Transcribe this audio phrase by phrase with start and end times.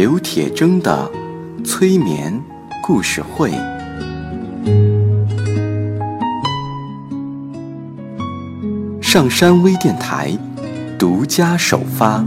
[0.00, 1.12] 刘铁铮的
[1.62, 2.32] 催眠
[2.82, 3.50] 故事会，
[9.02, 10.30] 上山微电台
[10.98, 12.24] 独家首发。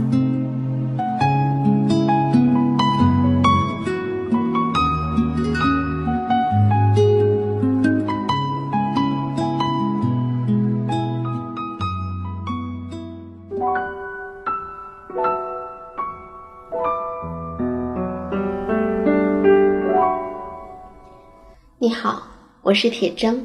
[21.84, 22.22] 你好，
[22.62, 23.44] 我是铁铮，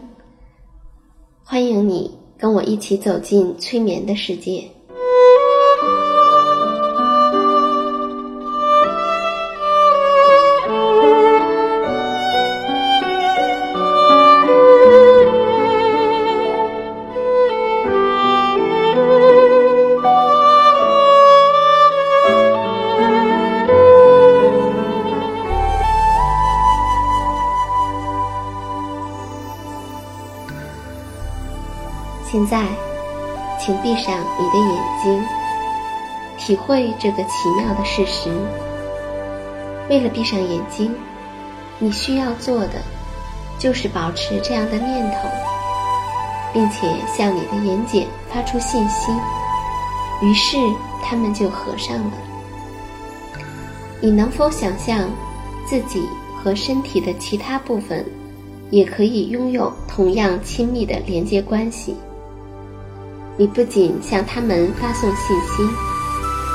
[1.43, 4.71] 欢迎你跟我一起走进催眠的世界。
[32.49, 32.65] 在，
[33.59, 35.23] 请闭上你的眼睛，
[36.37, 38.29] 体会这个奇妙的事实。
[39.89, 40.93] 为了闭上眼睛，
[41.77, 42.81] 你需要做的
[43.59, 45.29] 就是保持这样的念头，
[46.51, 49.11] 并且向你的眼睑发出信息，
[50.21, 50.57] 于是
[51.03, 52.11] 它们就合上了。
[54.01, 55.09] 你能否想象
[55.67, 56.07] 自己
[56.41, 58.03] 和身体的其他部分
[58.71, 61.95] 也可以拥有同样亲密的连接关系？
[63.39, 65.63] 你不仅向他们发送信息，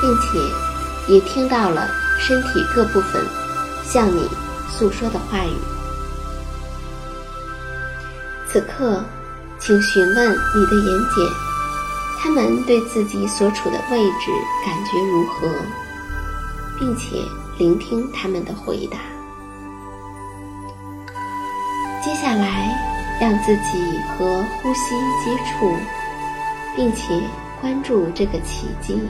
[0.03, 1.89] 并且也听到了
[2.21, 3.25] 身体各部分
[3.83, 4.29] 向你
[4.69, 5.57] 诉说的话语。
[8.47, 9.03] 此刻，
[9.59, 11.27] 请询问你的眼睑，
[12.21, 14.31] 他们对自己所处的位置
[14.67, 15.49] 感觉如何，
[16.79, 17.17] 并且
[17.57, 18.99] 聆听他们的回答。
[22.05, 25.75] 接下来，让自己和呼吸接触。
[26.77, 27.21] 并且
[27.61, 29.01] 关注这个奇迹，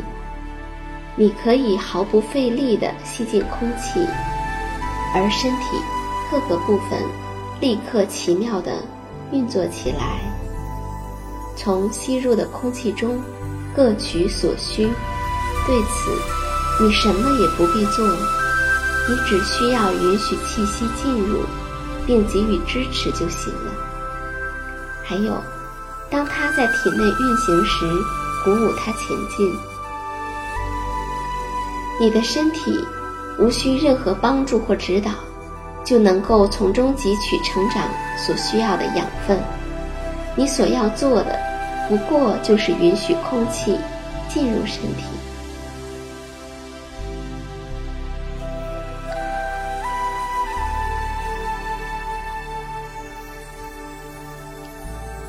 [1.16, 4.06] 你可以毫不费力地吸进空气，
[5.14, 5.76] 而身体
[6.30, 6.98] 各个部分
[7.60, 8.82] 立刻奇妙地
[9.32, 10.20] 运作起来。
[11.56, 13.18] 从吸入的空气中
[13.74, 14.88] 各取所需。
[15.66, 18.06] 对此，你什么也不必做，
[19.08, 21.40] 你只需要允许气息进入，
[22.06, 23.72] 并给予支持就行了。
[25.02, 25.40] 还有。
[26.14, 27.84] 当它在体内运行时，
[28.44, 29.52] 鼓舞它前进。
[31.98, 32.86] 你的身体
[33.36, 35.10] 无需任何帮助或指导，
[35.84, 39.42] 就能够从中汲取成长所需要的养分。
[40.36, 41.36] 你所要做的，
[41.88, 43.76] 不过就是允许空气
[44.28, 45.02] 进入身体。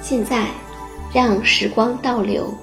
[0.04, 0.46] 现在。
[1.16, 2.54] 让时光倒流，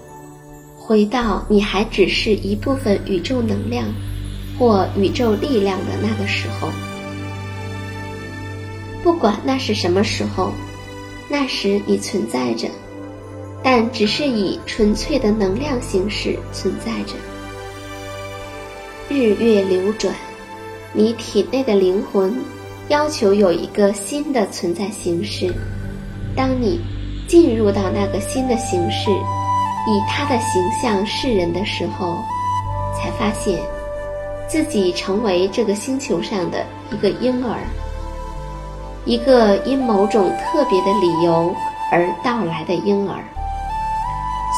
[0.76, 3.86] 回到你还只是一部分宇宙能量
[4.58, 6.68] 或宇宙力量的那个时候。
[9.02, 10.52] 不管那是什么时候，
[11.30, 12.68] 那时你存在着，
[13.62, 17.14] 但只是以纯粹的能量形式存在着。
[19.08, 20.14] 日月流转，
[20.92, 22.36] 你体内的灵魂
[22.88, 25.50] 要求有一个新的存在形式。
[26.36, 26.78] 当你。
[27.32, 32.22] 进入到那个新的形式，以他的形象示人的时候，
[32.94, 33.59] 才发现
[34.47, 37.56] 自己成为这个星球上的一个婴儿，
[39.06, 41.56] 一个因某种特别的理由
[41.90, 43.25] 而到来的婴儿。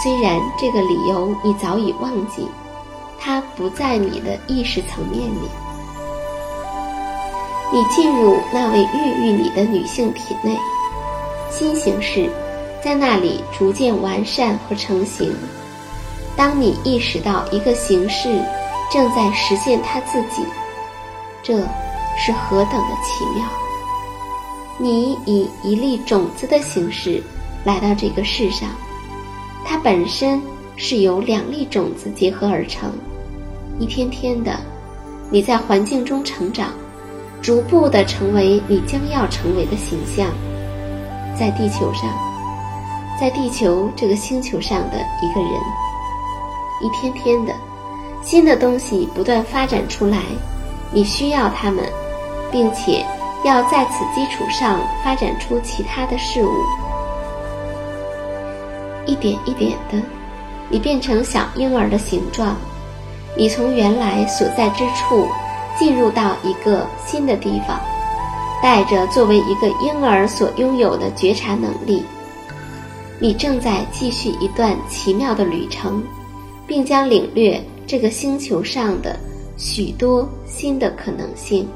[0.03, 2.45] 虽然这个理由你早已忘记，
[3.21, 5.49] 它不在你的意识层面里。
[7.73, 10.59] 你进入那位孕育你的女性体内，
[11.53, 12.29] 新形式。
[12.85, 15.35] 在那里逐渐完善和成型。
[16.37, 18.45] 当你意识到一个形式
[18.93, 20.43] 正在实现它自己，
[21.43, 21.57] 这
[22.19, 23.47] 是何等的奇妙！
[24.77, 27.23] 你以一粒种子的形式
[27.65, 28.69] 来到这个世上，
[29.65, 30.39] 它本身
[30.77, 32.93] 是由两粒种子结合而成。
[33.79, 34.61] 一天天的，
[35.31, 36.69] 你在环境中成长，
[37.41, 40.29] 逐步的成为你将要成为的形象，
[41.35, 42.11] 在地球上，
[43.21, 45.51] 在地球这个星球上的一个人，
[46.81, 47.55] 一天天的，
[48.23, 50.19] 新的东西不断发展出来，
[50.93, 51.85] 你需要他们，
[52.51, 53.05] 并且
[53.45, 56.51] 要在此基础上发展出其他的事物，
[59.07, 60.01] 一点一点的，
[60.69, 62.57] 你变成小婴儿的形状，
[63.37, 65.27] 你从原来所在之处。
[65.77, 67.81] 进入到一个新的地方，
[68.63, 72.05] 带着作为一个婴儿所拥有的觉察能力，
[73.25, 76.05] 你正在继续一段奇妙的旅程，
[76.67, 79.19] 并将领略这个星球上的
[79.57, 81.67] 许多新的可能性。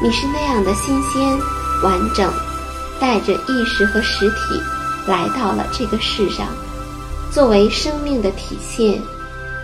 [0.00, 1.36] 你是那样的新鲜、
[1.82, 2.32] 完整，
[3.00, 4.62] 带着意识和实体
[5.08, 6.46] 来到了这个世上，
[7.32, 9.02] 作为生命的体现。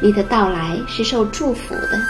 [0.03, 2.01] 你的到来是受祝福的，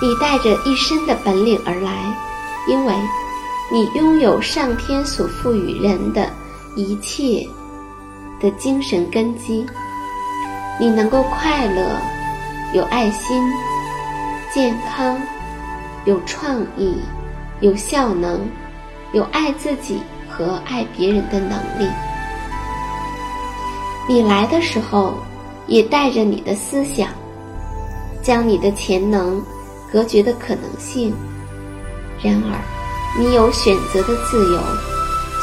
[0.00, 2.16] 你带着一身的本领而来，
[2.68, 2.94] 因为，
[3.72, 6.30] 你拥有上天所赋予人的
[6.76, 7.46] 一切
[8.40, 9.66] 的精神根基。
[10.80, 12.00] 你能够快乐，
[12.72, 13.42] 有爱心，
[14.52, 15.20] 健康，
[16.04, 16.96] 有创意，
[17.60, 18.40] 有效能，
[19.12, 21.88] 有爱自己和爱别人的能力。
[24.08, 25.14] 你来的时候。
[25.66, 27.08] 也带着你的思想，
[28.22, 29.42] 将你的潜能
[29.90, 31.10] 隔绝的可能性。
[32.22, 32.60] 然而，
[33.16, 34.60] 你有选择的自由，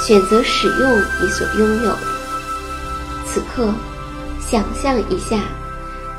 [0.06, 2.00] 选择使用你所拥有的。
[3.25, 3.73] 此刻，
[4.39, 5.39] 想象一下，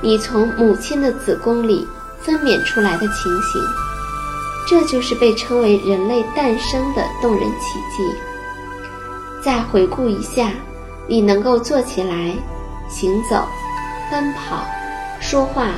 [0.00, 1.86] 你从母亲的子宫里
[2.20, 3.60] 分娩出来的情形，
[4.66, 8.16] 这就是被称为人类诞生的动人奇迹。
[9.42, 10.52] 再回顾一下，
[11.06, 12.34] 你能够坐起来，
[12.88, 13.44] 行走。
[14.10, 14.66] 奔跑、
[15.20, 15.72] 说话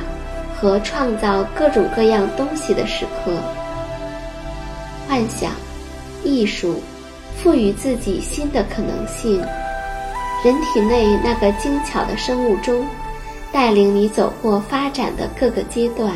[0.59, 3.31] 和创造各种各样东西的时刻，
[5.07, 5.51] 幻想、
[6.25, 6.81] 艺术，
[7.37, 9.39] 赋予自己新的可能性。
[10.43, 12.85] 人体内那个精巧的生物钟，
[13.51, 16.11] 带领你走过发展的各个阶段，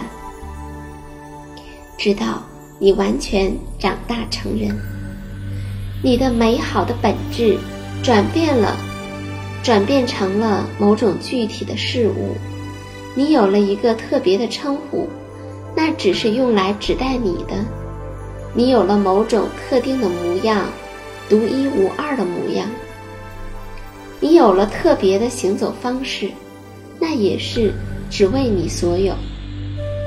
[1.98, 2.44] 直到
[2.80, 4.78] 你完全长大成人。
[6.04, 7.58] 你的美好的本质
[8.04, 8.76] 转变了。
[9.62, 12.34] 转变成了某种具体的事物，
[13.14, 15.06] 你有了一个特别的称呼，
[15.76, 17.56] 那只是用来指代你的。
[18.54, 20.66] 你有了某种特定的模样，
[21.30, 22.68] 独一无二的模样。
[24.20, 26.30] 你有了特别的行走方式，
[27.00, 27.74] 那也是
[28.10, 29.14] 只为你所有。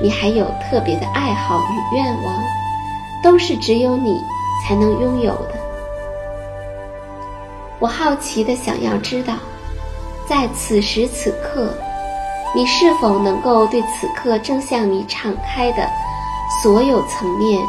[0.03, 2.43] 你还有特别的爱好与愿望，
[3.23, 4.21] 都是只有你
[4.67, 5.55] 才能拥有的。
[7.79, 9.35] 我好奇的想要知道，
[10.29, 11.73] 在此时此刻，
[12.55, 15.89] 你是否能够对此刻正向你敞开的
[16.63, 17.61] 所有层面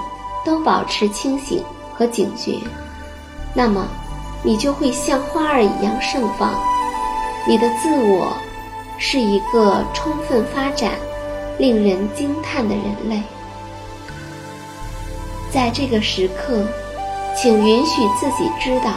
[0.46, 1.64] 都保持清醒
[1.94, 2.60] 和警觉？
[3.54, 3.88] 那么，
[4.42, 6.54] 你就会像花儿一样盛放。
[7.48, 8.34] 你的自我
[8.98, 10.94] 是一个充分发展、
[11.58, 13.22] 令人惊叹的人类。
[15.52, 16.66] 在这个时刻，
[17.36, 18.92] 请允许自己知道。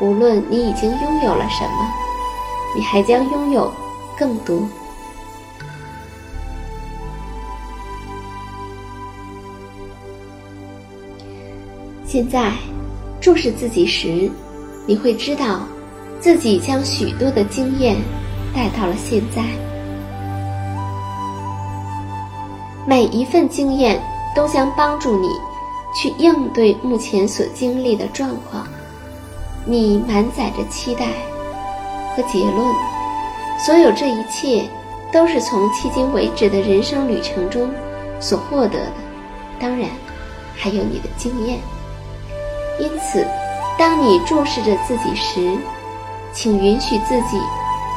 [0.00, 1.92] 无论你已经拥有了什么，
[2.76, 3.72] 你还将拥有
[4.18, 4.66] 更多。
[12.12, 12.52] 现在
[13.22, 14.30] 注视自己时，
[14.84, 15.60] 你会知道
[16.20, 17.96] 自己将许多的经验
[18.54, 19.42] 带到了现在。
[22.86, 23.98] 每一份经验
[24.36, 25.28] 都将帮助你
[25.96, 28.66] 去应对目前所经历的状况。
[29.64, 31.06] 你满载着期待
[32.14, 32.74] 和结论，
[33.64, 34.68] 所有这一切
[35.10, 37.70] 都是从迄今为止的人生旅程中
[38.20, 38.92] 所获得的，
[39.58, 39.88] 当然
[40.54, 41.58] 还有你的经验。
[42.82, 43.24] 因此，
[43.78, 45.56] 当你注视着自己时，
[46.32, 47.38] 请允许自己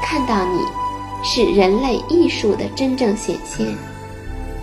[0.03, 0.59] 看到你
[1.23, 3.75] 是人类艺术的真正显现，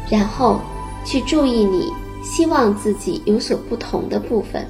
[0.09, 0.61] 然后
[1.05, 4.65] 去注意你希望自己有所不同的部分。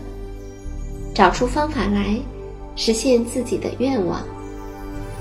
[1.15, 2.19] 找出方法来，
[2.75, 4.23] 实现自己的愿望，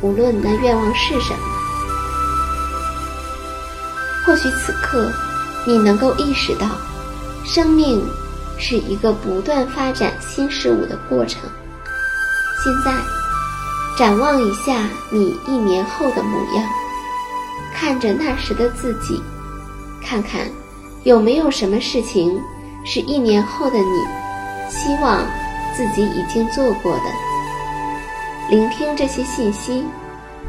[0.02, 1.40] 无论那愿望是什么。
[4.26, 5.12] 或许此刻，
[5.68, 6.68] 你能够意识到，
[7.44, 8.02] 生命
[8.62, 11.42] 是一个不断发展新事物的过程。
[12.64, 12.94] 现在，
[13.98, 16.64] 展望一下你一年后的模样，
[17.74, 19.22] 看着那时的自己，
[20.02, 20.48] 看看
[21.04, 22.40] 有没有什么事情
[22.86, 24.06] 是一年后的你
[24.70, 25.26] 希望。
[25.74, 27.04] 自己已经做过的，
[28.50, 29.86] 聆听这些信息，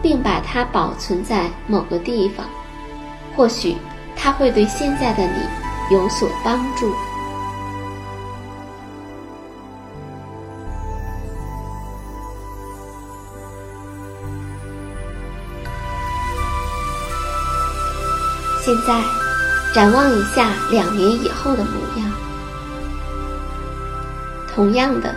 [0.03, 2.45] 并把它保存在某个地方，
[3.37, 3.77] 或许
[4.17, 6.93] 它会对现在的你有所帮助。
[18.73, 19.05] 现在，
[19.75, 22.11] 展望一下两年以后的模样。
[24.55, 25.15] 同样的，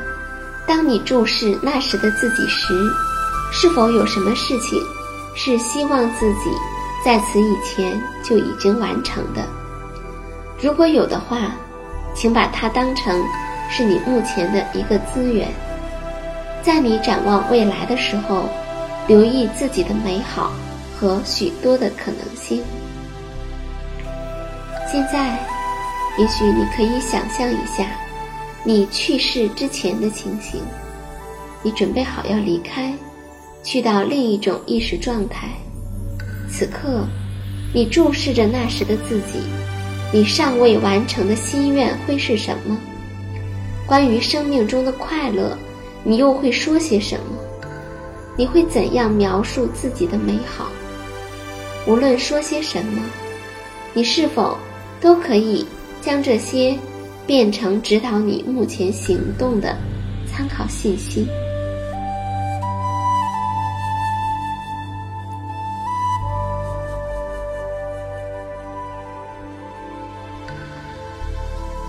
[0.68, 2.74] 当你注视那时的自己时，
[3.54, 4.84] 是否有什么事情
[5.38, 6.52] 是希望自己
[7.06, 9.42] 在此以前就已经完成的？
[10.62, 11.54] 如果有的话，
[12.14, 13.24] 请把它当成
[13.70, 15.48] 是你目前的一个资源，
[16.62, 18.50] 在你展望未来的时候，
[19.08, 20.52] 留意自己的美好
[21.00, 22.62] 和许多的可能性。
[24.96, 25.38] 现在，
[26.18, 27.86] 也许你可以想象一下，
[28.64, 30.62] 你去世之前的情形。
[31.62, 32.94] 你准备好要离开，
[33.62, 35.50] 去到另一种意识状态。
[36.50, 37.06] 此刻，
[37.74, 39.42] 你注视着那时的自己，
[40.14, 42.78] 你尚未完成的心愿会是什么？
[43.86, 45.58] 关于生命中的快乐，
[46.06, 47.38] 你又会说些什么？
[48.38, 50.70] 你会怎样描述自己的美好？
[51.86, 53.02] 无论说些什么，
[53.94, 54.58] 你是否？
[55.06, 55.64] 都可以
[56.02, 56.76] 将这些
[57.28, 59.78] 变成指导你目前行动的
[60.26, 61.28] 参考信息。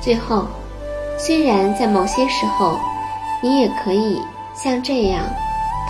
[0.03, 0.47] 最后，
[1.19, 2.79] 虽然在某些时候，
[3.43, 4.21] 你也可以
[4.55, 5.25] 像这样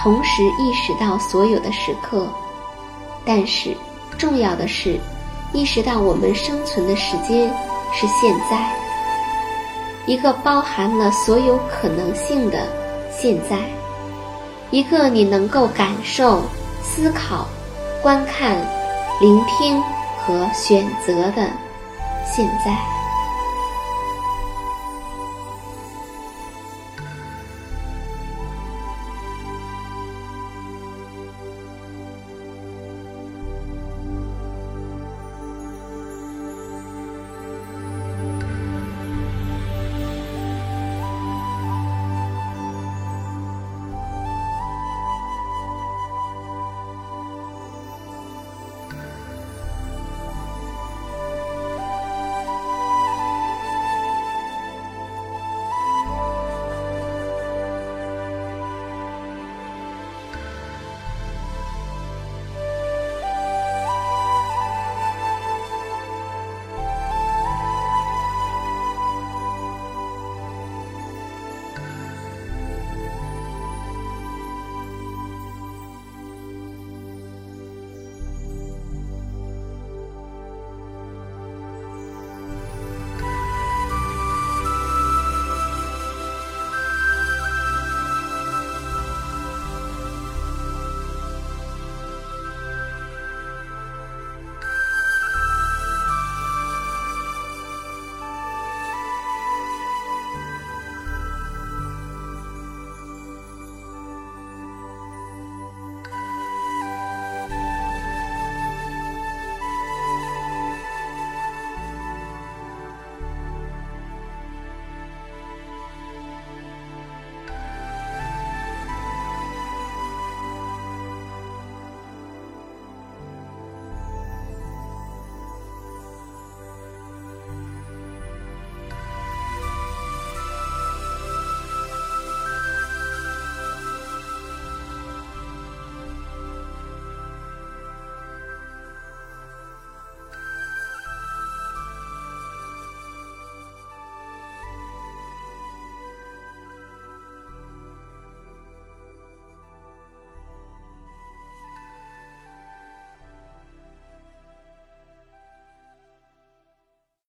[0.00, 2.28] 同时意识到所有的时刻，
[3.24, 3.76] 但是
[4.16, 4.96] 重要的是。
[5.56, 7.48] 意识到我们生存的时间
[7.90, 8.70] 是现在，
[10.04, 12.58] 一个包含了所有可能性的
[13.10, 13.56] 现在，
[14.70, 16.42] 一个你能够感受、
[16.82, 17.48] 思考、
[18.02, 18.58] 观看、
[19.18, 19.82] 聆听
[20.18, 21.48] 和选择的
[22.30, 22.95] 现在。